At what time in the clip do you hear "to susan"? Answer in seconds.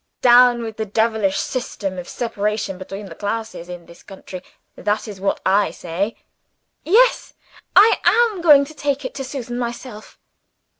9.13-9.59